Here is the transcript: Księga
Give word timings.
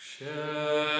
Księga 0.00 0.99